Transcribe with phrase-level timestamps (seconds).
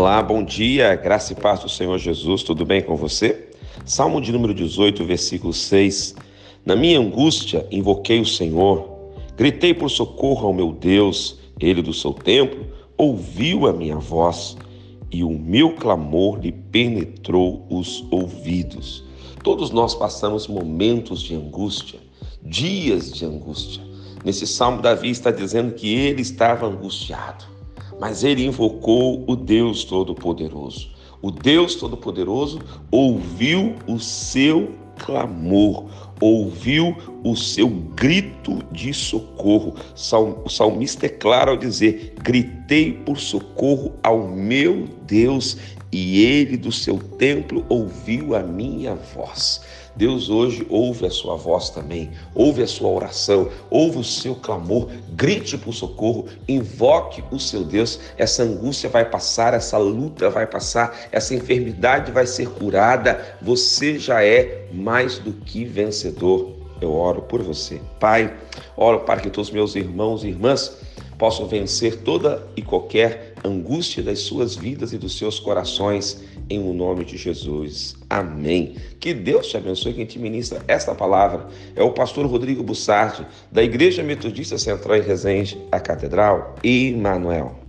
[0.00, 3.48] Olá, bom dia, graça e paz do Senhor Jesus, tudo bem com você?
[3.84, 6.14] Salmo de número 18, versículo 6.
[6.64, 8.88] Na minha angústia invoquei o Senhor,
[9.36, 12.64] gritei por socorro ao meu Deus, ele do seu templo
[12.96, 14.56] ouviu a minha voz
[15.10, 19.02] e o meu clamor lhe penetrou os ouvidos.
[19.42, 21.98] Todos nós passamos momentos de angústia,
[22.40, 23.82] dias de angústia.
[24.24, 27.57] Nesse salmo, Davi está dizendo que ele estava angustiado,
[28.00, 30.90] mas ele invocou o Deus Todo-Poderoso.
[31.20, 35.86] O Deus Todo-Poderoso ouviu o seu clamor,
[36.20, 39.74] ouviu o seu grito de socorro.
[40.44, 42.57] O salmista é claro ao dizer: Gritei
[43.04, 45.56] por socorro ao meu Deus
[45.90, 49.62] e ele do seu templo ouviu a minha voz.
[49.96, 54.88] Deus hoje ouve a sua voz também, ouve a sua oração, ouve o seu clamor,
[55.14, 57.98] grite por socorro, invoque o seu Deus.
[58.18, 63.36] Essa angústia vai passar, essa luta vai passar, essa enfermidade vai ser curada.
[63.40, 66.52] Você já é mais do que vencedor.
[66.80, 67.80] Eu oro por você.
[67.98, 68.32] Pai,
[68.76, 70.78] oro para que todos meus irmãos e irmãs
[71.18, 76.72] possam vencer toda e qualquer angústia das suas vidas e dos seus corações, em o
[76.72, 77.96] nome de Jesus.
[78.08, 78.76] Amém.
[78.98, 79.92] Que Deus te abençoe.
[79.92, 85.02] Quem te ministra esta palavra é o pastor Rodrigo Bussardi, da Igreja Metodista Central em
[85.02, 87.67] Resende, a Catedral Emmanuel.